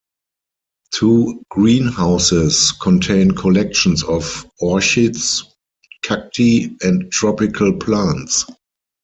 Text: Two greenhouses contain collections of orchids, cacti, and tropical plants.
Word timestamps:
Two 0.95 1.43
greenhouses 1.51 2.71
contain 2.81 3.29
collections 3.35 4.01
of 4.01 4.47
orchids, 4.59 5.43
cacti, 6.01 6.75
and 6.81 7.11
tropical 7.11 7.71
plants. 7.77 8.47